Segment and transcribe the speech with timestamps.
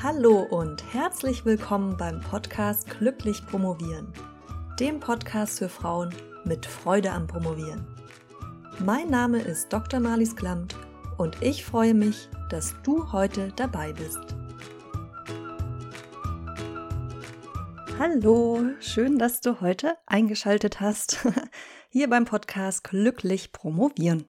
[0.00, 4.12] Hallo und herzlich willkommen beim Podcast Glücklich Promovieren,
[4.78, 7.84] dem Podcast für Frauen mit Freude am Promovieren.
[8.78, 9.98] Mein Name ist Dr.
[9.98, 10.76] Marlies Klamt
[11.16, 14.20] und ich freue mich, dass du heute dabei bist.
[17.98, 21.26] Hallo, schön, dass du heute eingeschaltet hast,
[21.88, 24.26] hier beim Podcast Glücklich Promovieren.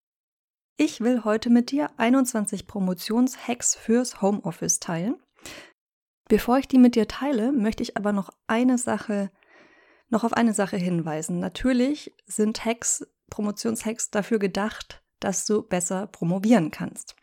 [0.77, 5.21] Ich will heute mit dir 21 Promotionshacks fürs Homeoffice teilen
[6.29, 9.31] Bevor ich die mit dir teile, möchte ich aber noch eine Sache,
[10.09, 11.39] noch auf eine Sache hinweisen.
[11.39, 17.15] Natürlich sind Hacks, Promotionshacks dafür gedacht, dass du besser promovieren kannst.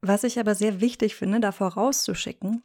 [0.00, 2.62] Was ich aber sehr wichtig finde, da vorauszuschicken,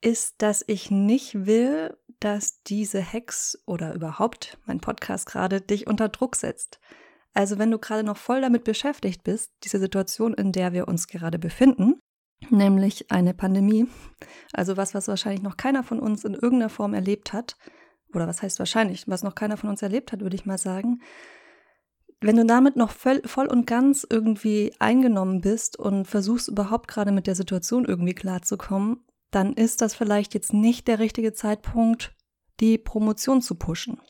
[0.00, 6.08] ist, dass ich nicht will, dass diese Hacks oder überhaupt mein Podcast gerade dich unter
[6.08, 6.80] Druck setzt.
[7.32, 11.06] Also wenn du gerade noch voll damit beschäftigt bist, diese Situation, in der wir uns
[11.06, 12.00] gerade befinden,
[12.48, 13.86] nämlich eine Pandemie.
[14.52, 17.56] Also was, was wahrscheinlich noch keiner von uns in irgendeiner Form erlebt hat.
[18.14, 21.00] Oder was heißt wahrscheinlich, was noch keiner von uns erlebt hat, würde ich mal sagen.
[22.20, 27.26] Wenn du damit noch voll, und ganz irgendwie eingenommen bist und versuchst überhaupt gerade mit
[27.26, 32.14] der Situation irgendwie klarzukommen, dann ist das vielleicht jetzt nicht der richtige Zeitpunkt,
[32.58, 34.00] die Promotion zu pushen.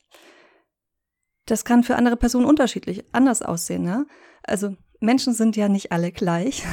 [1.46, 3.82] Das kann für andere Personen unterschiedlich anders aussehen.
[3.82, 4.06] Ne?
[4.42, 6.64] Also Menschen sind ja nicht alle gleich.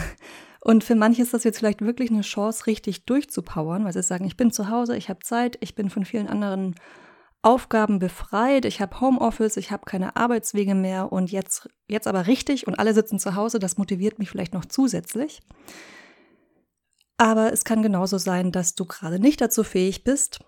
[0.67, 4.25] Und für manche ist das jetzt vielleicht wirklich eine Chance, richtig durchzupowern, weil sie sagen,
[4.25, 6.75] ich bin zu Hause, ich habe Zeit, ich bin von vielen anderen
[7.41, 12.67] Aufgaben befreit, ich habe Homeoffice, ich habe keine Arbeitswege mehr und jetzt, jetzt aber richtig
[12.67, 15.39] und alle sitzen zu Hause, das motiviert mich vielleicht noch zusätzlich.
[17.15, 20.41] Aber es kann genauso sein, dass du gerade nicht dazu fähig bist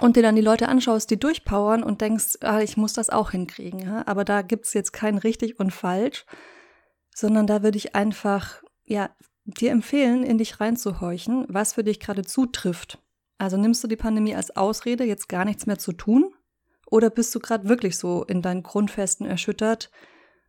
[0.00, 3.30] und dir dann die Leute anschaust, die durchpowern und denkst, ah, ich muss das auch
[3.30, 3.78] hinkriegen.
[3.78, 4.02] Ja?
[4.08, 6.26] Aber da gibt es jetzt kein richtig und falsch,
[7.14, 9.10] sondern da würde ich einfach ja,
[9.44, 12.98] dir empfehlen, in dich reinzuhorchen, was für dich gerade zutrifft.
[13.38, 16.34] Also nimmst du die Pandemie als Ausrede, jetzt gar nichts mehr zu tun?
[16.86, 19.90] Oder bist du gerade wirklich so in deinen Grundfesten erschüttert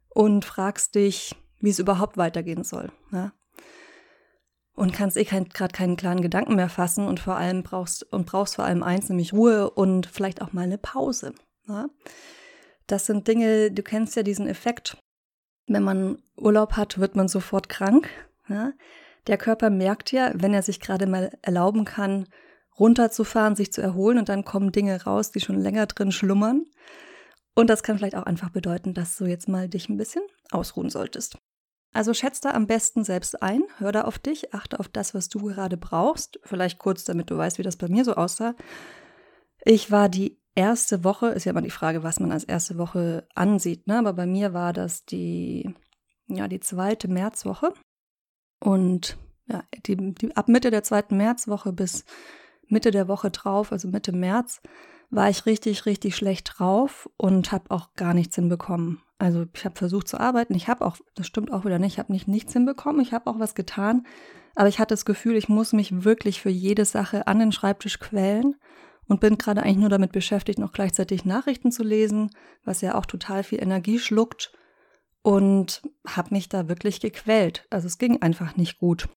[0.10, 2.92] und fragst dich, wie es überhaupt weitergehen soll?
[3.12, 3.32] Ja?
[4.74, 8.26] Und kannst eh kein, gerade keinen klaren Gedanken mehr fassen und vor allem brauchst und
[8.26, 11.34] brauchst vor allem eins, nämlich Ruhe und vielleicht auch mal eine Pause.
[11.68, 11.90] Ja?
[12.88, 14.98] Das sind Dinge, du kennst ja diesen Effekt.
[15.68, 18.10] Wenn man Urlaub hat, wird man sofort krank.
[18.52, 18.74] Ja?
[19.28, 22.28] Der Körper merkt ja, wenn er sich gerade mal erlauben kann,
[22.80, 26.66] runterzufahren, sich zu erholen und dann kommen Dinge raus, die schon länger drin schlummern.
[27.54, 30.90] Und das kann vielleicht auch einfach bedeuten, dass du jetzt mal dich ein bisschen ausruhen
[30.90, 31.38] solltest.
[31.94, 35.28] Also schätz da am besten selbst ein, hör da auf dich, achte auf das, was
[35.28, 36.40] du gerade brauchst.
[36.44, 38.56] Vielleicht kurz, damit du weißt, wie das bei mir so aussah.
[39.66, 43.28] Ich war die erste Woche, ist ja immer die Frage, was man als erste Woche
[43.36, 44.00] ansieht, ne?
[44.00, 45.76] aber bei mir war das die,
[46.28, 47.74] ja, die zweite Märzwoche.
[48.62, 49.18] Und
[49.48, 52.06] ja, die, die, ab Mitte der zweiten Märzwoche bis
[52.68, 54.62] Mitte der Woche drauf, also Mitte März,
[55.10, 59.02] war ich richtig, richtig schlecht drauf und habe auch gar nichts hinbekommen.
[59.18, 60.56] Also ich habe versucht zu arbeiten.
[60.56, 63.02] Ich habe auch, das stimmt auch wieder nicht, ich habe nicht nichts hinbekommen.
[63.02, 64.08] Ich habe auch was getan,
[64.56, 68.00] aber ich hatte das Gefühl, ich muss mich wirklich für jede Sache an den Schreibtisch
[68.00, 68.56] quälen
[69.08, 72.30] und bin gerade eigentlich nur damit beschäftigt, noch gleichzeitig Nachrichten zu lesen,
[72.64, 74.54] was ja auch total viel Energie schluckt
[75.24, 77.66] und habe mich da wirklich gequält.
[77.70, 79.10] Also es ging einfach nicht gut.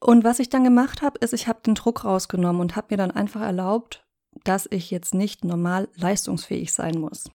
[0.00, 2.96] Und was ich dann gemacht habe, ist, ich habe den Druck rausgenommen und habe mir
[2.98, 4.06] dann einfach erlaubt,
[4.44, 7.30] dass ich jetzt nicht normal leistungsfähig sein muss.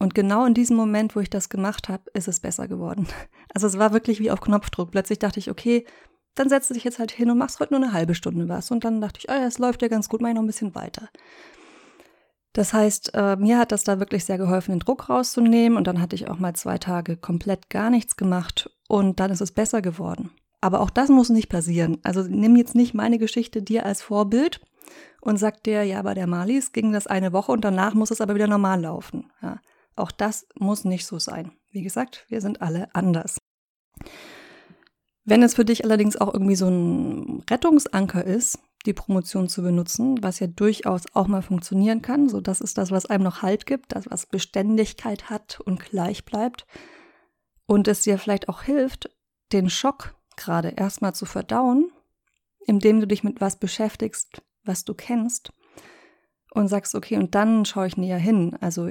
[0.00, 3.08] Und genau in diesem Moment, wo ich das gemacht habe, ist es besser geworden.
[3.54, 4.90] Also es war wirklich wie auf Knopfdruck.
[4.90, 5.86] Plötzlich dachte ich, okay,
[6.34, 8.72] dann setze dich jetzt halt hin und machst heute nur eine halbe Stunde was.
[8.72, 10.48] Und dann dachte ich, oh ja, es läuft ja ganz gut, mach ich noch ein
[10.48, 11.08] bisschen weiter.
[12.54, 15.76] Das heißt, äh, mir hat das da wirklich sehr geholfen, den Druck rauszunehmen.
[15.76, 18.70] Und dann hatte ich auch mal zwei Tage komplett gar nichts gemacht.
[18.88, 20.30] Und dann ist es besser geworden.
[20.60, 21.98] Aber auch das muss nicht passieren.
[22.04, 24.60] Also nimm jetzt nicht meine Geschichte dir als Vorbild
[25.20, 28.20] und sag dir, ja, bei der Malis ging das eine Woche und danach muss es
[28.20, 29.30] aber wieder normal laufen.
[29.42, 29.60] Ja,
[29.96, 31.52] auch das muss nicht so sein.
[31.70, 33.36] Wie gesagt, wir sind alle anders.
[35.24, 40.22] Wenn es für dich allerdings auch irgendwie so ein Rettungsanker ist, die Promotion zu benutzen,
[40.22, 42.28] was ja durchaus auch mal funktionieren kann.
[42.28, 46.24] So, das ist das, was einem noch Halt gibt, das, was Beständigkeit hat und gleich
[46.24, 46.66] bleibt.
[47.66, 49.10] Und es dir vielleicht auch hilft,
[49.52, 51.90] den Schock gerade erstmal zu verdauen,
[52.66, 55.52] indem du dich mit was beschäftigst, was du kennst
[56.52, 58.56] und sagst, okay, und dann schaue ich näher hin.
[58.60, 58.88] Also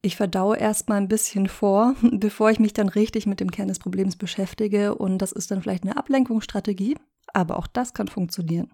[0.00, 3.78] ich verdaue erstmal ein bisschen vor, bevor ich mich dann richtig mit dem Kern des
[3.78, 4.94] Problems beschäftige.
[4.94, 6.96] Und das ist dann vielleicht eine Ablenkungsstrategie,
[7.32, 8.72] aber auch das kann funktionieren.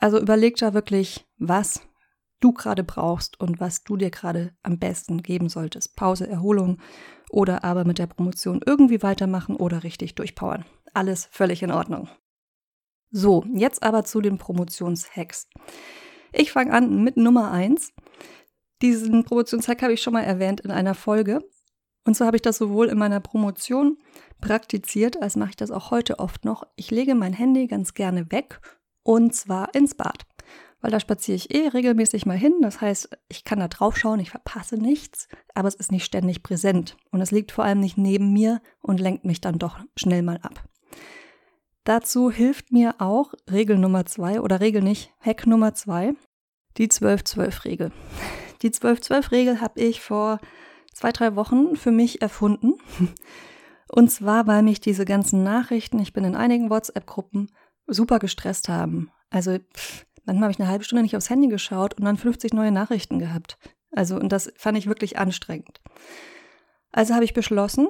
[0.00, 1.86] Also überleg da wirklich, was
[2.40, 5.96] du gerade brauchst und was du dir gerade am besten geben solltest.
[5.96, 6.78] Pause, Erholung
[7.30, 10.64] oder aber mit der Promotion irgendwie weitermachen oder richtig durchpowern.
[10.92, 12.08] Alles völlig in Ordnung.
[13.10, 15.48] So, jetzt aber zu den Promotionshacks.
[16.32, 17.92] Ich fange an mit Nummer 1.
[18.82, 21.40] Diesen Promotionshack habe ich schon mal erwähnt in einer Folge.
[22.04, 23.98] Und zwar habe ich das sowohl in meiner Promotion
[24.40, 26.66] praktiziert, als mache ich das auch heute oft noch.
[26.76, 28.60] Ich lege mein Handy ganz gerne weg
[29.02, 30.26] und zwar ins Bad.
[30.80, 32.52] Weil da spaziere ich eh regelmäßig mal hin.
[32.60, 36.42] Das heißt, ich kann da drauf schauen, ich verpasse nichts, aber es ist nicht ständig
[36.42, 36.98] präsent.
[37.10, 40.38] Und es liegt vor allem nicht neben mir und lenkt mich dann doch schnell mal
[40.42, 40.62] ab.
[41.84, 46.14] Dazu hilft mir auch Regel Nummer zwei oder Regel nicht, Hack Nummer zwei,
[46.76, 47.90] die 12-12-Regel.
[48.62, 50.38] Die 12-12-Regel habe ich vor
[50.94, 52.74] zwei, drei Wochen für mich erfunden.
[53.88, 57.50] Und zwar, weil mich diese ganzen Nachrichten, ich bin in einigen WhatsApp-Gruppen,
[57.86, 59.10] super gestresst haben.
[59.30, 59.58] Also
[60.24, 63.18] manchmal habe ich eine halbe Stunde nicht aufs Handy geschaut und dann 50 neue Nachrichten
[63.18, 63.58] gehabt.
[63.92, 65.80] Also, und das fand ich wirklich anstrengend.
[66.90, 67.88] Also habe ich beschlossen,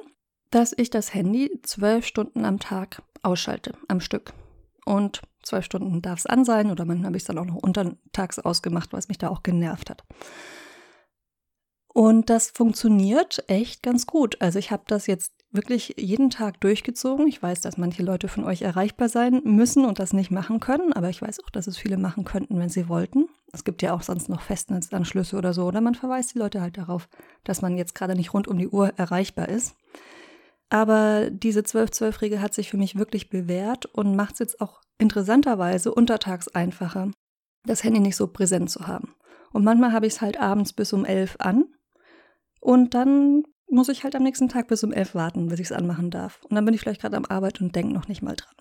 [0.51, 4.33] dass ich das Handy zwölf Stunden am Tag ausschalte, am Stück.
[4.85, 7.55] Und zwölf Stunden darf es an sein oder manchmal habe ich es dann auch noch
[7.55, 10.03] untertags ausgemacht, was mich da auch genervt hat.
[11.97, 14.41] Und das funktioniert echt ganz gut.
[14.41, 17.25] Also ich habe das jetzt wirklich jeden Tag durchgezogen.
[17.25, 20.91] Ich weiß, dass manche Leute von euch erreichbar sein müssen und das nicht machen können,
[20.91, 23.29] aber ich weiß auch, dass es viele machen könnten, wenn sie wollten.
[23.53, 26.77] Es gibt ja auch sonst noch Festnetzanschlüsse oder so, oder man verweist die Leute halt
[26.77, 27.07] darauf,
[27.45, 29.77] dass man jetzt gerade nicht rund um die Uhr erreichbar ist.
[30.69, 35.93] Aber diese 12-12-Regel hat sich für mich wirklich bewährt und macht es jetzt auch interessanterweise
[35.93, 37.11] untertags einfacher,
[37.63, 39.15] das Handy nicht so präsent zu haben.
[39.53, 41.63] Und manchmal habe ich es halt abends bis um 11 an
[42.65, 45.71] und dann muss ich halt am nächsten Tag bis um elf warten, bis ich es
[45.71, 46.39] anmachen darf.
[46.49, 48.55] Und dann bin ich vielleicht gerade am Arbeit und denke noch nicht mal dran.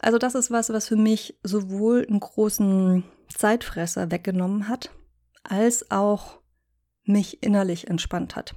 [0.00, 4.90] Also das ist was, was für mich sowohl einen großen Zeitfresser weggenommen hat,
[5.44, 6.40] als auch
[7.04, 8.56] mich innerlich entspannt hat.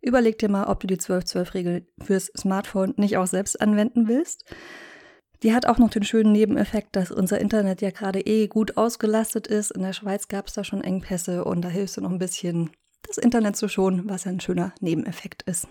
[0.00, 4.44] Überleg dir mal, ob du die 12-12-Regel fürs Smartphone nicht auch selbst anwenden willst.
[5.44, 9.46] Die hat auch noch den schönen Nebeneffekt, dass unser Internet ja gerade eh gut ausgelastet
[9.46, 9.70] ist.
[9.70, 12.70] In der Schweiz gab es da schon Engpässe und da hilfst du noch ein bisschen
[13.06, 15.68] das Internet zu schonen, was ein schöner Nebeneffekt ist.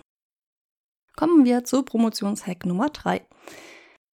[1.16, 3.24] Kommen wir zu Promotionshack Nummer 3.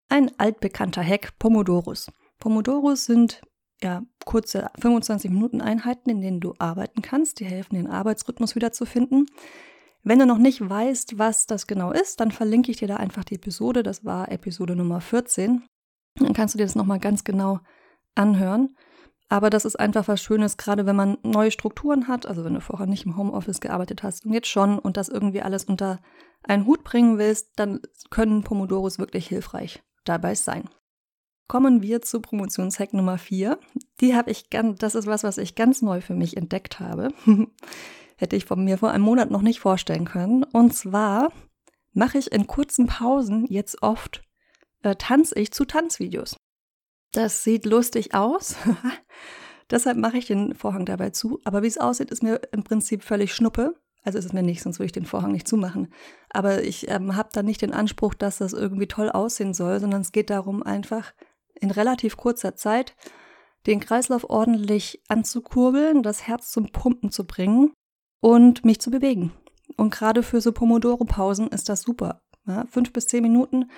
[0.09, 2.11] Ein altbekannter Hack, Pomodorus.
[2.39, 3.41] Pomodorus sind
[3.81, 7.39] ja kurze 25 Minuten Einheiten, in denen du arbeiten kannst.
[7.39, 9.27] Die helfen, den Arbeitsrhythmus wiederzufinden.
[10.03, 13.23] Wenn du noch nicht weißt, was das genau ist, dann verlinke ich dir da einfach
[13.23, 13.83] die Episode.
[13.83, 15.63] Das war Episode Nummer 14.
[16.15, 17.59] Dann kannst du dir das nochmal ganz genau
[18.15, 18.75] anhören.
[19.29, 22.61] Aber das ist einfach was Schönes, gerade wenn man neue Strukturen hat, also wenn du
[22.61, 25.99] vorher nicht im Homeoffice gearbeitet hast und jetzt schon und das irgendwie alles unter
[26.43, 27.79] einen Hut bringen willst, dann
[28.09, 30.67] können Pomodoros wirklich hilfreich dabei sein.
[31.47, 33.59] Kommen wir zu Promotionshack Nummer 4.
[34.01, 37.09] Die habe ich ganz, das ist was, was ich ganz neu für mich entdeckt habe.
[38.17, 40.43] Hätte ich von mir vor einem Monat noch nicht vorstellen können.
[40.43, 41.31] Und zwar
[41.93, 44.23] mache ich in kurzen Pausen jetzt oft,
[44.83, 46.38] äh, tanze ich zu Tanzvideos.
[47.11, 48.55] Das sieht lustig aus.
[49.69, 51.39] Deshalb mache ich den Vorhang dabei zu.
[51.43, 53.75] Aber wie es aussieht, ist mir im Prinzip völlig schnuppe.
[54.03, 55.93] Also ist es mir nicht, sonst würde ich den Vorhang nicht zumachen.
[56.29, 60.01] Aber ich ähm, habe da nicht den Anspruch, dass das irgendwie toll aussehen soll, sondern
[60.01, 61.13] es geht darum, einfach
[61.59, 62.95] in relativ kurzer Zeit
[63.67, 67.73] den Kreislauf ordentlich anzukurbeln, das Herz zum Pumpen zu bringen
[68.21, 69.33] und mich zu bewegen.
[69.75, 72.21] Und gerade für so Pomodoro-Pausen ist das super.
[72.47, 73.69] Ja, fünf bis zehn Minuten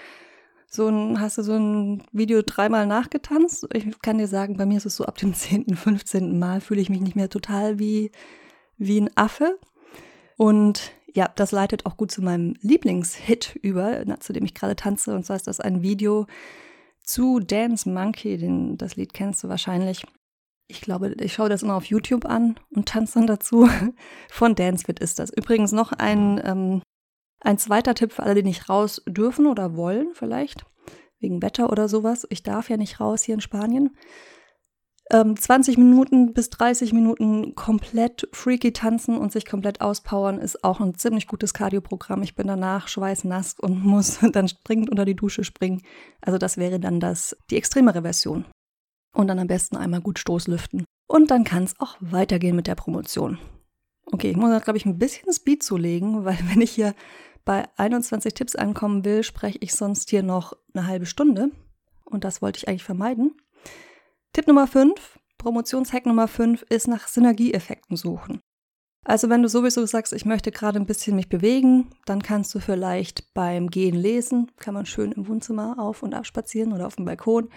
[0.73, 3.67] so ein, hast du so ein Video dreimal nachgetanzt?
[3.73, 6.39] Ich kann dir sagen, bei mir ist es so ab dem 10., 15.
[6.39, 8.11] Mal fühle ich mich nicht mehr total wie,
[8.77, 9.59] wie ein Affe.
[10.37, 15.13] Und ja, das leitet auch gut zu meinem Lieblingshit über, zu dem ich gerade tanze.
[15.13, 16.25] Und zwar ist das ein Video
[17.03, 20.05] zu Dance Monkey, den, das Lied kennst du wahrscheinlich.
[20.67, 23.67] Ich glaube, ich schaue das immer auf YouTube an und tanze dann dazu.
[24.29, 25.31] Von Dancefit ist das.
[25.31, 26.81] Übrigens noch ein ähm,
[27.41, 30.63] ein zweiter Tipp für alle, die nicht raus dürfen oder wollen, vielleicht,
[31.19, 32.25] wegen Wetter oder sowas.
[32.29, 33.95] Ich darf ja nicht raus hier in Spanien.
[35.11, 40.79] Ähm, 20 Minuten bis 30 Minuten komplett freaky tanzen und sich komplett auspowern ist auch
[40.79, 42.23] ein ziemlich gutes Kardioprogramm.
[42.23, 45.81] Ich bin danach schweißnass und muss dann springend unter die Dusche springen.
[46.21, 48.45] Also das wäre dann das, die extremere Version.
[49.13, 50.85] Und dann am besten einmal gut Stoßlüften.
[51.07, 53.37] Und dann kann es auch weitergehen mit der Promotion.
[54.05, 56.93] Okay, ich muss, glaube ich, ein bisschen Speed zulegen, weil wenn ich hier
[57.45, 61.51] bei 21 Tipps ankommen will, spreche ich sonst hier noch eine halbe Stunde.
[62.05, 63.35] Und das wollte ich eigentlich vermeiden.
[64.33, 68.41] Tipp Nummer 5, Promotionshack Nummer 5 ist nach Synergieeffekten suchen.
[69.03, 72.59] Also wenn du sowieso sagst, ich möchte gerade ein bisschen mich bewegen, dann kannst du
[72.59, 76.97] vielleicht beim Gehen lesen, kann man schön im Wohnzimmer auf und ab spazieren oder auf
[76.97, 77.49] dem Balkon.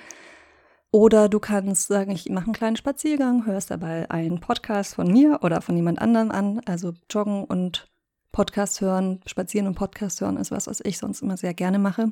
[0.91, 5.41] Oder du kannst sagen, ich mache einen kleinen Spaziergang, hörst dabei einen Podcast von mir
[5.43, 7.93] oder von jemand anderem an, also joggen und
[8.35, 12.11] Podcast hören, spazieren und Podcast hören ist was, was ich sonst immer sehr gerne mache.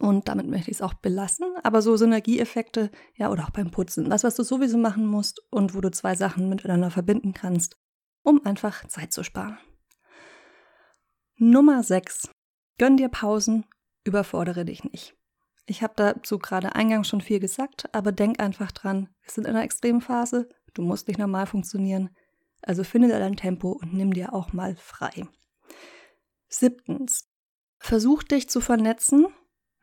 [0.00, 1.46] Und damit möchte ich es auch belassen.
[1.62, 5.76] Aber so Synergieeffekte, ja, oder auch beim Putzen, das, was du sowieso machen musst und
[5.76, 7.76] wo du zwei Sachen miteinander verbinden kannst,
[8.24, 9.58] um einfach Zeit zu sparen.
[11.36, 12.30] Nummer 6.
[12.76, 13.64] Gönn dir Pausen,
[14.02, 15.14] überfordere dich nicht.
[15.66, 19.50] Ich habe dazu gerade eingangs schon viel gesagt, aber denk einfach dran, wir sind in
[19.50, 22.10] einer Extremphase, du musst nicht normal funktionieren,
[22.60, 25.28] also finde dein Tempo und nimm dir auch mal frei.
[26.50, 27.28] Siebtens,
[27.78, 29.26] versuch dich zu vernetzen,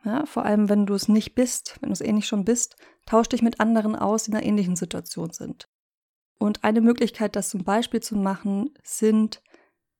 [0.04, 2.76] ja, vor allem wenn du es nicht bist, wenn du es eh nicht schon bist,
[3.06, 5.68] tausch dich mit anderen aus, die in einer ähnlichen Situation sind.
[6.38, 9.42] Und eine Möglichkeit, das zum Beispiel zu machen, sind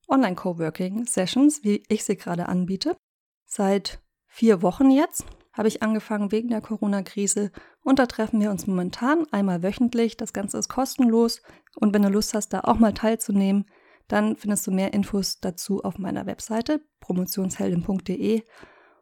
[0.06, 2.96] Online-Coworking-Sessions, wie ich sie gerade anbiete.
[3.44, 7.50] Seit vier Wochen jetzt habe ich angefangen wegen der Corona-Krise
[7.82, 10.16] und da treffen wir uns momentan einmal wöchentlich.
[10.16, 11.42] Das Ganze ist kostenlos
[11.74, 13.66] und wenn du Lust hast, da auch mal teilzunehmen,
[14.08, 18.42] dann findest du mehr Infos dazu auf meiner Webseite promotionsheldin.de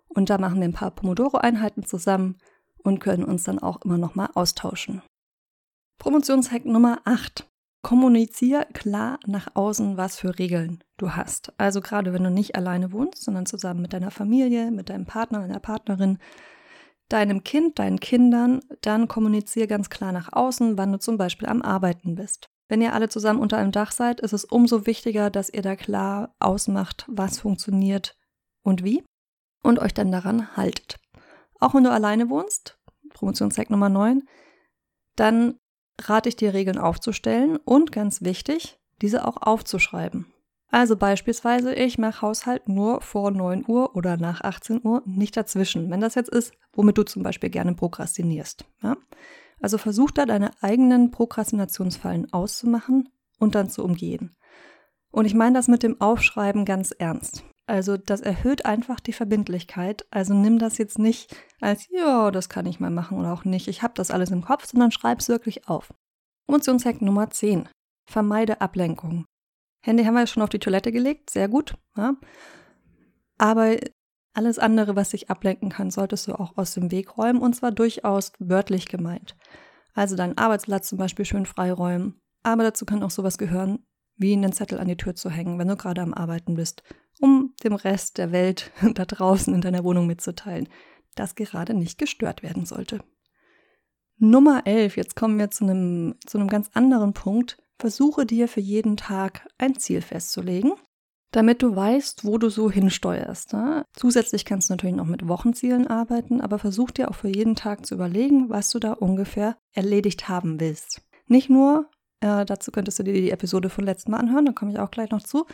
[0.08, 2.38] und da machen wir ein paar Pomodoro-Einheiten zusammen
[2.78, 5.02] und können uns dann auch immer noch mal austauschen.
[5.98, 7.48] Promotionshack Nummer 8.
[7.82, 11.52] Kommunizier klar nach außen, was für Regeln du hast.
[11.58, 15.40] Also gerade wenn du nicht alleine wohnst, sondern zusammen mit deiner Familie, mit deinem Partner,
[15.40, 16.18] deiner Partnerin,
[17.08, 21.62] deinem Kind, deinen Kindern, dann kommunizier ganz klar nach außen, wann du zum Beispiel am
[21.62, 22.48] Arbeiten bist.
[22.68, 25.76] Wenn ihr alle zusammen unter einem Dach seid, ist es umso wichtiger, dass ihr da
[25.76, 28.16] klar ausmacht, was funktioniert
[28.62, 29.04] und wie
[29.62, 30.98] und euch dann daran haltet.
[31.60, 32.78] Auch wenn du alleine wohnst,
[33.14, 34.22] Promotionshack Nummer 9,
[35.14, 35.58] dann
[36.00, 40.32] rate ich dir, Regeln aufzustellen und ganz wichtig, diese auch aufzuschreiben.
[40.70, 45.90] Also beispielsweise, ich mache Haushalt nur vor 9 Uhr oder nach 18 Uhr, nicht dazwischen.
[45.90, 48.64] Wenn das jetzt ist, womit du zum Beispiel gerne prokrastinierst.
[48.82, 48.96] Ja?
[49.60, 53.08] Also versuch da deine eigenen Prokrastinationsfallen auszumachen
[53.38, 54.36] und dann zu umgehen.
[55.10, 57.42] Und ich meine das mit dem Aufschreiben ganz ernst.
[57.66, 60.06] Also das erhöht einfach die Verbindlichkeit.
[60.10, 63.66] Also nimm das jetzt nicht als, ja, das kann ich mal machen oder auch nicht.
[63.66, 65.92] Ich habe das alles im Kopf, sondern schreib es wirklich auf.
[66.48, 67.68] Emotionshack Nummer 10.
[68.08, 69.24] Vermeide Ablenkung.
[69.82, 71.74] Handy haben wir ja schon auf die Toilette gelegt, sehr gut.
[71.96, 72.14] Ja.
[73.38, 73.76] Aber
[74.36, 77.72] alles andere, was sich ablenken kann, solltest du auch aus dem Weg räumen und zwar
[77.72, 79.36] durchaus wörtlich gemeint.
[79.94, 82.20] Also deinen Arbeitsplatz zum Beispiel schön freiräumen.
[82.42, 85.68] Aber dazu kann auch sowas gehören, wie einen Zettel an die Tür zu hängen, wenn
[85.68, 86.82] du gerade am Arbeiten bist
[87.20, 90.68] um dem Rest der Welt da draußen in deiner Wohnung mitzuteilen,
[91.14, 93.00] dass gerade nicht gestört werden sollte.
[94.18, 97.58] Nummer 11, jetzt kommen wir zu einem, zu einem ganz anderen Punkt.
[97.78, 100.72] Versuche dir für jeden Tag ein Ziel festzulegen,
[101.32, 103.52] damit du weißt, wo du so hinsteuerst.
[103.52, 103.84] Ne?
[103.92, 107.84] Zusätzlich kannst du natürlich noch mit Wochenzielen arbeiten, aber versuch dir auch für jeden Tag
[107.84, 111.02] zu überlegen, was du da ungefähr erledigt haben willst.
[111.26, 111.90] Nicht nur,
[112.20, 114.90] äh, dazu könntest du dir die Episode von letztem Mal anhören, da komme ich auch
[114.90, 115.46] gleich noch zu,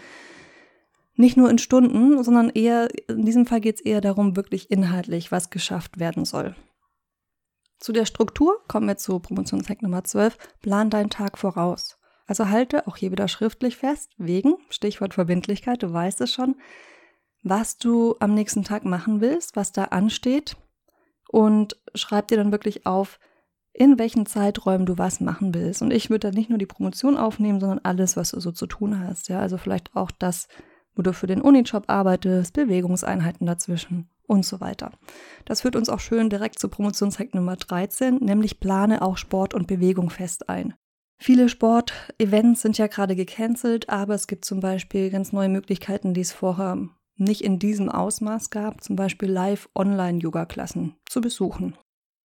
[1.14, 5.30] nicht nur in Stunden, sondern eher, in diesem Fall geht es eher darum, wirklich inhaltlich,
[5.30, 6.54] was geschafft werden soll.
[7.78, 10.38] Zu der Struktur kommen wir zu Promotionshack Nummer 12.
[10.60, 11.98] Plan deinen Tag voraus.
[12.26, 16.56] Also halte auch hier wieder schriftlich fest, wegen, Stichwort Verbindlichkeit, du weißt es schon,
[17.42, 20.56] was du am nächsten Tag machen willst, was da ansteht
[21.28, 23.18] und schreib dir dann wirklich auf,
[23.72, 25.82] in welchen Zeiträumen du was machen willst.
[25.82, 28.66] Und ich würde dann nicht nur die Promotion aufnehmen, sondern alles, was du so zu
[28.66, 29.28] tun hast.
[29.28, 30.46] Ja, also vielleicht auch das,
[30.94, 34.92] wo du für den Unijob arbeitest, Bewegungseinheiten dazwischen und so weiter.
[35.46, 39.66] Das führt uns auch schön direkt zu Promotionshack Nummer 13, nämlich plane auch Sport und
[39.66, 40.74] Bewegung fest ein.
[41.22, 46.20] Viele Sportevents sind ja gerade gecancelt, aber es gibt zum Beispiel ganz neue Möglichkeiten, die
[46.20, 51.76] es vorher nicht in diesem Ausmaß gab, zum Beispiel Live-Online-Yoga-Klassen zu besuchen.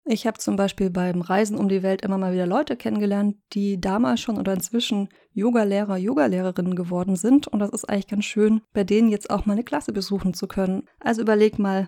[0.06, 3.80] Ich habe zum Beispiel beim Reisen um die Welt immer mal wieder Leute kennengelernt, die
[3.80, 7.48] damals schon oder inzwischen Yogalehrer, Yogalehrerinnen geworden sind.
[7.48, 10.48] Und das ist eigentlich ganz schön, bei denen jetzt auch mal eine Klasse besuchen zu
[10.48, 10.88] können.
[11.00, 11.88] Also überleg mal,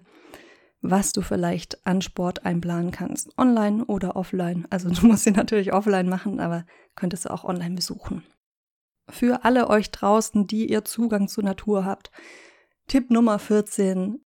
[0.82, 3.38] was du vielleicht an Sport einplanen kannst.
[3.38, 4.66] Online oder offline.
[4.70, 8.24] Also du musst sie natürlich offline machen, aber könntest du auch online besuchen.
[9.10, 12.12] Für alle euch draußen, die ihr Zugang zur Natur habt,
[12.88, 14.24] Tipp Nummer 14.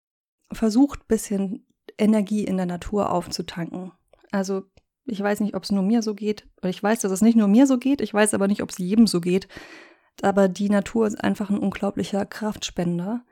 [0.52, 1.68] Versucht ein bisschen
[1.98, 3.92] Energie in der Natur aufzutanken.
[4.32, 4.64] Also
[5.06, 6.48] ich weiß nicht, ob es nur mir so geht.
[6.64, 8.02] Ich weiß, dass es nicht nur mir so geht.
[8.02, 9.48] Ich weiß aber nicht, ob es jedem so geht.
[10.22, 13.26] Aber die Natur ist einfach ein unglaublicher Kraftspender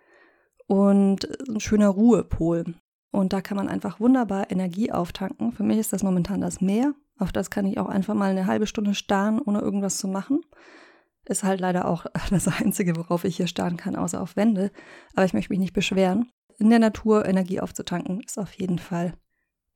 [0.67, 2.75] und ein schöner Ruhepol.
[3.11, 5.51] Und da kann man einfach wunderbar Energie auftanken.
[5.51, 6.93] Für mich ist das momentan das Meer.
[7.19, 10.41] Auf das kann ich auch einfach mal eine halbe Stunde starren, ohne irgendwas zu machen.
[11.25, 14.71] Ist halt leider auch das Einzige, worauf ich hier starren kann, außer auf Wände.
[15.13, 19.13] Aber ich möchte mich nicht beschweren in der Natur Energie aufzutanken, ist auf jeden Fall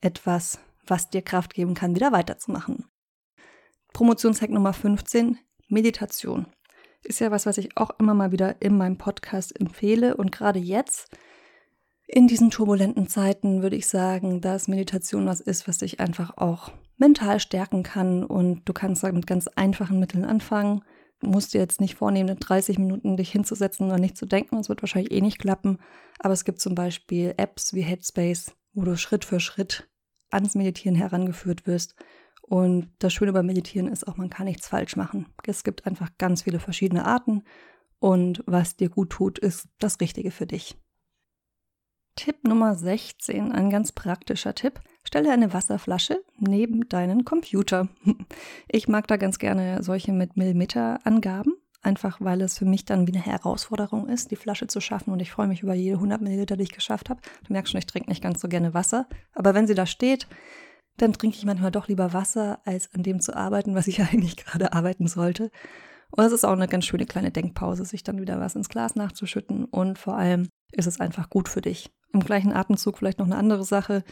[0.01, 2.85] etwas, was dir Kraft geben kann, wieder weiterzumachen.
[3.91, 6.45] Promotionshack Nummer 15, Meditation.
[7.03, 10.59] Ist ja was, was ich auch immer mal wieder in meinem Podcast empfehle und gerade
[10.59, 11.09] jetzt
[12.07, 16.71] In diesen turbulenten Zeiten würde ich sagen, dass Meditation was ist, was dich einfach auch
[16.97, 20.83] mental stärken kann und du kannst mit ganz einfachen Mitteln anfangen.
[21.19, 24.69] Du musst dir jetzt nicht vornehmen, 30 Minuten dich hinzusetzen oder nicht zu denken, das
[24.69, 25.79] wird wahrscheinlich eh nicht klappen.
[26.19, 29.89] Aber es gibt zum Beispiel Apps wie Headspace, wo du Schritt für Schritt
[30.29, 31.95] ans Meditieren herangeführt wirst.
[32.41, 35.27] Und das Schöne beim Meditieren ist auch, man kann nichts falsch machen.
[35.47, 37.43] Es gibt einfach ganz viele verschiedene Arten
[37.99, 40.77] und was dir gut tut, ist das Richtige für dich.
[42.15, 44.79] Tipp Nummer 16, ein ganz praktischer Tipp.
[45.03, 47.89] Stelle eine Wasserflasche neben deinen Computer.
[48.69, 53.13] Ich mag da ganz gerne solche mit Millimeter-Angaben, einfach weil es für mich dann wie
[53.13, 56.57] eine Herausforderung ist, die Flasche zu schaffen und ich freue mich über jede 100 Milliliter,
[56.57, 57.21] die ich geschafft habe.
[57.45, 60.27] Du merkst schon, ich trinke nicht ganz so gerne Wasser, aber wenn sie da steht,
[60.97, 64.37] dann trinke ich manchmal doch lieber Wasser, als an dem zu arbeiten, was ich eigentlich
[64.37, 65.51] gerade arbeiten sollte.
[66.11, 68.95] Und es ist auch eine ganz schöne kleine Denkpause, sich dann wieder was ins Glas
[68.95, 71.91] nachzuschütten und vor allem ist es einfach gut für dich.
[72.15, 74.03] Im gleichen Atemzug vielleicht noch eine andere Sache.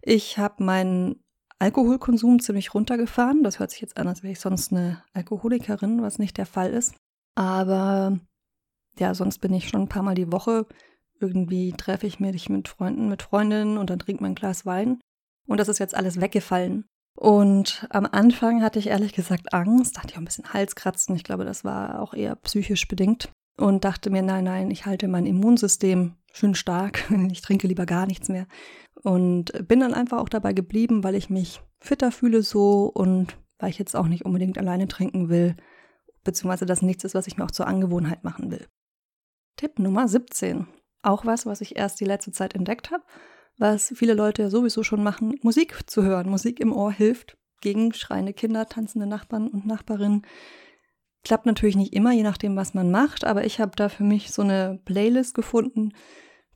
[0.00, 1.22] Ich habe meinen
[1.58, 3.42] Alkoholkonsum ziemlich runtergefahren.
[3.42, 6.72] Das hört sich jetzt an, als wäre ich sonst eine Alkoholikerin, was nicht der Fall
[6.72, 6.94] ist.
[7.34, 8.18] Aber
[8.98, 10.66] ja, sonst bin ich schon ein paar Mal die Woche.
[11.20, 15.00] Irgendwie treffe ich mich mit Freunden, mit Freundinnen und dann trinkt man ein Glas Wein.
[15.46, 16.86] Und das ist jetzt alles weggefallen.
[17.14, 21.14] Und am Anfang hatte ich ehrlich gesagt Angst, hatte ich auch ein bisschen Halskratzen.
[21.14, 23.30] Ich glaube, das war auch eher psychisch bedingt.
[23.58, 27.04] Und dachte mir, nein, nein, ich halte mein Immunsystem schön stark.
[27.30, 28.46] Ich trinke lieber gar nichts mehr.
[29.02, 33.70] Und bin dann einfach auch dabei geblieben, weil ich mich fitter fühle so und weil
[33.70, 35.56] ich jetzt auch nicht unbedingt alleine trinken will,
[36.24, 38.66] beziehungsweise das nichts ist, was ich mir auch zur Angewohnheit machen will.
[39.56, 40.66] Tipp Nummer 17.
[41.02, 43.04] Auch was, was ich erst die letzte Zeit entdeckt habe,
[43.58, 46.28] was viele Leute sowieso schon machen, Musik zu hören.
[46.28, 50.22] Musik im Ohr hilft gegen schreiende Kinder, tanzende Nachbarn und Nachbarinnen.
[51.22, 54.32] Klappt natürlich nicht immer, je nachdem, was man macht, aber ich habe da für mich
[54.32, 55.92] so eine Playlist gefunden,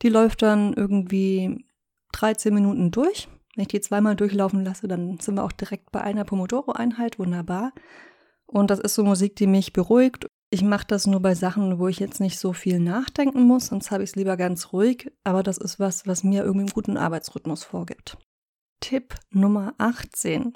[0.01, 1.65] die läuft dann irgendwie
[2.13, 3.27] 13 Minuten durch.
[3.55, 7.19] Wenn ich die zweimal durchlaufen lasse, dann sind wir auch direkt bei einer Pomodoro-Einheit.
[7.19, 7.73] Wunderbar.
[8.45, 10.27] Und das ist so Musik, die mich beruhigt.
[10.49, 13.91] Ich mache das nur bei Sachen, wo ich jetzt nicht so viel nachdenken muss, sonst
[13.91, 15.11] habe ich es lieber ganz ruhig.
[15.23, 18.17] Aber das ist was, was mir irgendwie einen guten Arbeitsrhythmus vorgibt.
[18.79, 20.53] Tipp Nummer 18.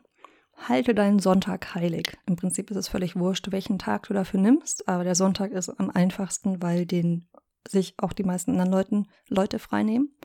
[0.55, 2.17] Halte deinen Sonntag heilig.
[2.25, 5.69] Im Prinzip ist es völlig wurscht, welchen Tag du dafür nimmst, aber der Sonntag ist
[5.69, 7.27] am einfachsten, weil den
[7.67, 10.15] sich auch die meisten anderen Leuten, Leute freinehmen.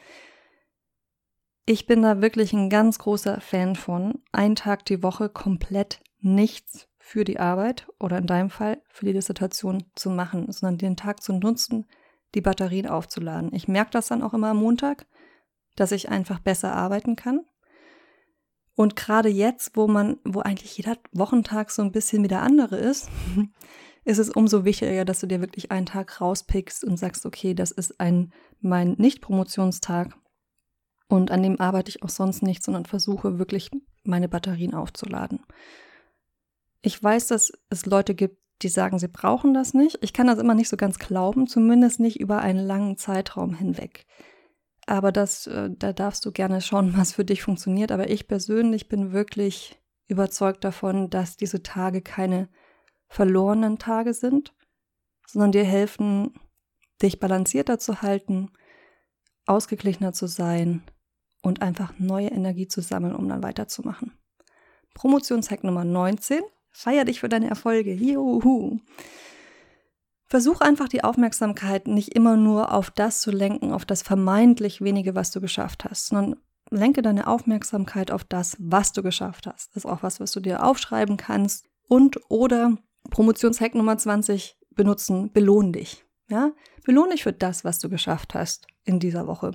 [1.66, 6.88] Ich bin da wirklich ein ganz großer Fan von, einen Tag die Woche komplett nichts
[6.98, 11.22] für die Arbeit oder in deinem Fall für die Dissertation zu machen, sondern den Tag
[11.22, 11.87] zu nutzen,
[12.35, 13.55] die Batterien aufzuladen.
[13.55, 15.07] Ich merke das dann auch immer am Montag,
[15.77, 17.46] dass ich einfach besser arbeiten kann.
[18.74, 22.77] Und gerade jetzt, wo man, wo eigentlich jeder Wochentag so ein bisschen wie der andere
[22.77, 23.09] ist,
[24.09, 27.71] ist es umso wichtiger, dass du dir wirklich einen Tag rauspickst und sagst, okay, das
[27.71, 30.16] ist ein mein Nicht-Promotionstag
[31.09, 33.71] und an dem arbeite ich auch sonst nicht, sondern versuche wirklich
[34.05, 35.40] meine Batterien aufzuladen.
[36.81, 39.99] Ich weiß, dass es Leute gibt, die sagen, sie brauchen das nicht.
[40.01, 44.07] Ich kann das immer nicht so ganz glauben, zumindest nicht über einen langen Zeitraum hinweg.
[44.87, 47.92] Aber das, äh, da darfst du gerne schauen, was für dich funktioniert.
[47.92, 52.49] Aber ich persönlich bin wirklich überzeugt davon, dass diese Tage keine
[53.09, 54.55] verlorenen Tage sind,
[55.27, 56.33] sondern dir helfen,
[57.03, 58.51] dich balancierter zu halten,
[59.47, 60.83] ausgeglichener zu sein
[61.42, 64.12] und einfach neue Energie zu sammeln, um dann weiterzumachen.
[64.94, 66.42] Promotionshack Nummer 19.
[66.71, 67.92] Feier dich für deine Erfolge.
[67.92, 68.79] Juhu.
[70.27, 75.14] Versuch einfach die Aufmerksamkeit nicht immer nur auf das zu lenken, auf das vermeintlich wenige,
[75.14, 76.37] was du geschafft hast, sondern
[76.71, 79.75] lenke deine Aufmerksamkeit auf das, was du geschafft hast.
[79.75, 82.77] Das ist auch was, was du dir aufschreiben kannst und oder
[83.11, 86.05] Promotionshack Nummer 20 benutzen, belohn dich.
[86.29, 86.53] Ja?
[86.85, 89.53] Belohn dich für das, was du geschafft hast in dieser Woche.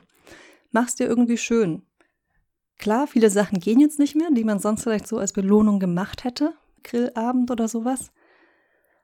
[0.71, 1.83] Mach's dir irgendwie schön.
[2.77, 6.23] Klar, viele Sachen gehen jetzt nicht mehr, die man sonst vielleicht so als Belohnung gemacht
[6.23, 6.53] hätte.
[6.83, 8.11] Grillabend oder sowas.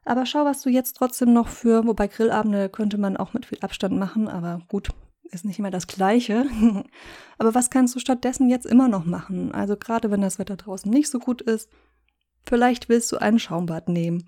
[0.04, 3.60] Aber schau, was du jetzt trotzdem noch für, wobei Grillabende könnte man auch mit viel
[3.62, 4.90] Abstand machen, aber gut,
[5.32, 6.46] ist nicht immer das Gleiche.
[7.38, 9.52] aber was kannst du stattdessen jetzt immer noch machen?
[9.52, 11.70] Also gerade wenn das Wetter draußen nicht so gut ist,
[12.50, 14.26] Vielleicht willst du ein Schaumbad nehmen.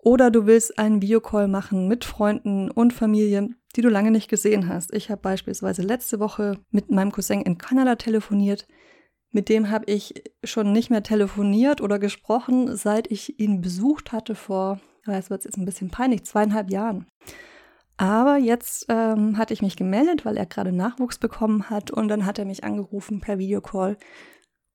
[0.00, 4.68] Oder du willst einen Videocall machen mit Freunden und Familie, die du lange nicht gesehen
[4.68, 4.94] hast.
[4.94, 8.68] Ich habe beispielsweise letzte Woche mit meinem Cousin in Kanada telefoniert.
[9.32, 14.36] Mit dem habe ich schon nicht mehr telefoniert oder gesprochen, seit ich ihn besucht hatte
[14.36, 17.06] vor, es wird jetzt ein bisschen peinlich, zweieinhalb Jahren.
[17.96, 22.24] Aber jetzt ähm, hatte ich mich gemeldet, weil er gerade Nachwuchs bekommen hat und dann
[22.24, 23.96] hat er mich angerufen per Videocall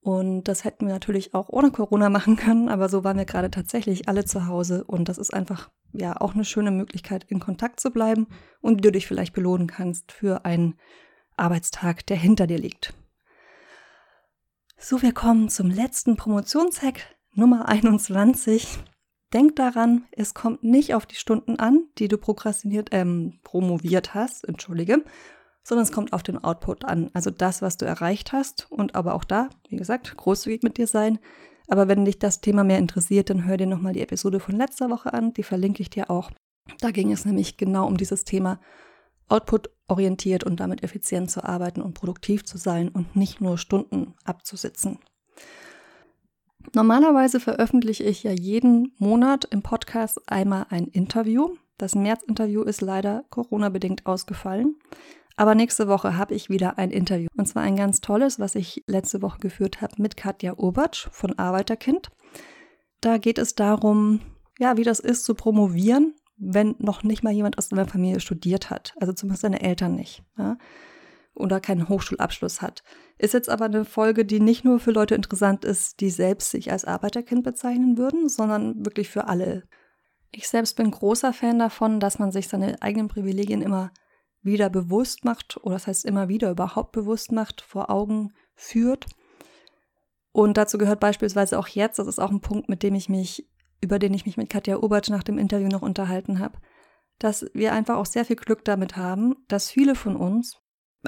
[0.04, 3.50] und das hätten wir natürlich auch ohne Corona machen können, aber so waren wir gerade
[3.50, 4.84] tatsächlich alle zu Hause.
[4.84, 8.28] Und das ist einfach ja auch eine schöne Möglichkeit, in Kontakt zu bleiben
[8.60, 10.76] und wie du dich vielleicht belohnen kannst für ein
[11.38, 12.94] Arbeitstag, der hinter dir liegt.
[14.78, 18.80] So, wir kommen zum letzten Promotionshack Nummer 21.
[19.34, 24.44] Denk daran, es kommt nicht auf die Stunden an, die du prokrastiniert, ähm, promoviert hast,
[24.44, 25.06] entschuldige,
[25.64, 29.16] sondern es kommt auf den Output an, also das, was du erreicht hast und aber
[29.16, 31.20] auch da, wie gesagt, großzügig mit dir sein.
[31.68, 34.90] Aber wenn dich das Thema mehr interessiert, dann hör dir nochmal die Episode von letzter
[34.90, 36.32] Woche an, die verlinke ich dir auch.
[36.80, 38.60] Da ging es nämlich genau um dieses Thema
[39.30, 45.00] Output-orientiert und damit effizient zu arbeiten und produktiv zu sein und nicht nur Stunden abzusitzen.
[46.74, 51.56] Normalerweise veröffentliche ich ja jeden Monat im Podcast einmal ein Interview.
[51.78, 54.76] Das März-Interview ist leider Corona-bedingt ausgefallen.
[55.36, 57.28] Aber nächste Woche habe ich wieder ein Interview.
[57.36, 61.38] Und zwar ein ganz tolles, was ich letzte Woche geführt habe mit Katja Urbatsch von
[61.38, 62.10] Arbeiterkind.
[63.02, 64.22] Da geht es darum,
[64.60, 68.70] ja, wie das ist zu promovieren, wenn noch nicht mal jemand aus deiner Familie studiert
[68.70, 68.94] hat.
[69.00, 70.24] Also zumindest deine Eltern nicht.
[70.38, 70.58] Ja?
[71.34, 72.84] Oder keinen Hochschulabschluss hat.
[73.18, 76.72] Ist jetzt aber eine Folge, die nicht nur für Leute interessant ist, die selbst sich
[76.72, 79.64] als Arbeiterkind bezeichnen würden, sondern wirklich für alle.
[80.32, 83.92] Ich selbst bin großer Fan davon, dass man sich seine eigenen Privilegien immer
[84.44, 89.06] wieder bewusst macht, oder das heißt immer wieder überhaupt bewusst macht, vor Augen führt.
[90.32, 93.48] Und dazu gehört beispielsweise auch jetzt, das ist auch ein Punkt, mit dem ich mich,
[93.82, 96.58] über den ich mich mit Katja Obertsch nach dem Interview noch unterhalten habe,
[97.20, 100.58] dass wir einfach auch sehr viel Glück damit haben, dass viele von uns,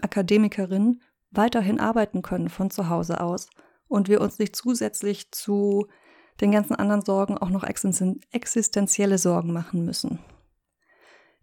[0.02, 3.50] Akademikerinnen, weiterhin arbeiten können von zu Hause aus
[3.88, 5.88] und wir uns nicht zusätzlich zu
[6.42, 10.20] den ganzen anderen Sorgen auch noch existenzielle Sorgen machen müssen.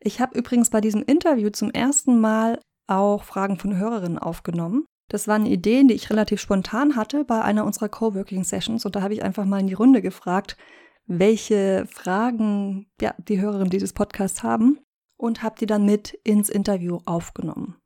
[0.04, 4.84] Ich habe übrigens bei diesem Interview zum ersten Mal auch Fragen von Hörerinnen aufgenommen.
[5.08, 9.02] Das waren Ideen, die ich relativ spontan hatte bei einer unserer Coworking Sessions und da
[9.02, 10.56] habe ich einfach mal in die Runde gefragt,
[11.06, 14.78] welche Fragen ja, die Hörerinnen dieses Podcasts haben
[15.16, 17.76] und habe die dann mit ins Interview aufgenommen.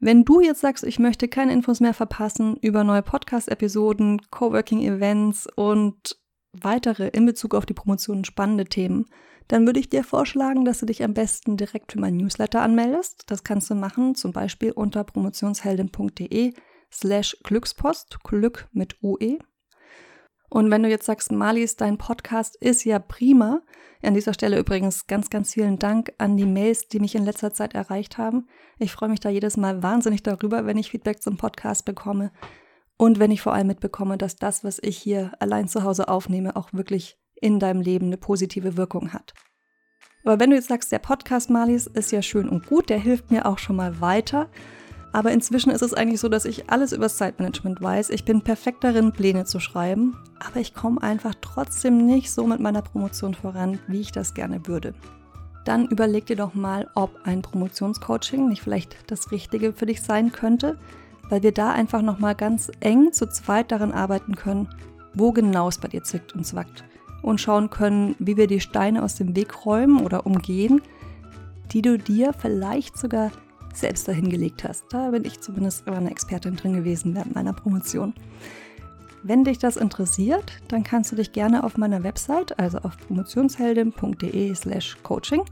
[0.00, 6.18] Wenn du jetzt sagst, ich möchte keine Infos mehr verpassen über neue Podcast-Episoden, Coworking-Events und
[6.52, 9.06] weitere in Bezug auf die Promotion spannende Themen,
[9.48, 13.24] dann würde ich dir vorschlagen, dass du dich am besten direkt für mein Newsletter anmeldest.
[13.26, 16.54] Das kannst du machen, zum Beispiel unter promotionsheldin.de
[16.92, 19.38] slash Glückspost, Glück mit UE.
[20.48, 23.62] Und wenn du jetzt sagst, Malis, dein Podcast ist ja prima,
[24.02, 27.52] an dieser Stelle übrigens ganz, ganz vielen Dank an die Mails, die mich in letzter
[27.52, 28.46] Zeit erreicht haben.
[28.78, 32.30] Ich freue mich da jedes Mal wahnsinnig darüber, wenn ich Feedback zum Podcast bekomme
[32.96, 36.54] und wenn ich vor allem mitbekomme, dass das, was ich hier allein zu Hause aufnehme,
[36.56, 39.34] auch wirklich in deinem Leben eine positive Wirkung hat.
[40.24, 43.30] Aber wenn du jetzt sagst, der Podcast Malis ist ja schön und gut, der hilft
[43.30, 44.48] mir auch schon mal weiter.
[45.12, 48.10] Aber inzwischen ist es eigentlich so, dass ich alles über das Zeitmanagement weiß.
[48.10, 52.58] Ich bin perfekt darin, Pläne zu schreiben, aber ich komme einfach trotzdem nicht so mit
[52.58, 54.94] meiner Promotion voran, wie ich das gerne würde.
[55.64, 60.32] Dann überleg dir doch mal, ob ein Promotionscoaching nicht vielleicht das Richtige für dich sein
[60.32, 60.78] könnte,
[61.28, 64.68] weil wir da einfach nochmal ganz eng zu zweit daran arbeiten können,
[65.14, 66.84] wo genau es bei dir zwickt und zwackt
[67.24, 70.82] und schauen können, wie wir die Steine aus dem Weg räumen oder umgehen,
[71.72, 73.30] die du dir vielleicht sogar
[73.72, 74.84] selbst dahingelegt hast.
[74.90, 78.12] Da bin ich zumindest immer eine Expertin drin gewesen während meiner Promotion.
[79.22, 84.54] Wenn dich das interessiert, dann kannst du dich gerne auf meiner Website, also auf promotionsheldin.de
[84.54, 85.42] slash coaching,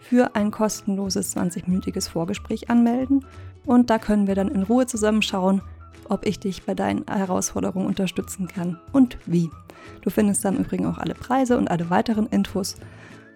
[0.00, 3.24] für ein kostenloses 20-minütiges Vorgespräch anmelden
[3.66, 5.60] und da können wir dann in Ruhe zusammenschauen,
[6.08, 9.50] ob ich dich bei deinen Herausforderungen unterstützen kann und wie.
[10.02, 12.76] Du findest dann übrigens auch alle Preise und alle weiteren Infos.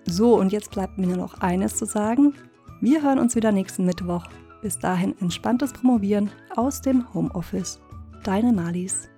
[0.06, 2.34] So, und jetzt bleibt mir nur noch eines zu sagen.
[2.80, 4.24] Wir hören uns wieder nächsten Mittwoch.
[4.62, 7.80] Bis dahin entspanntes Promovieren aus dem Homeoffice.
[8.24, 9.08] Deine Malis.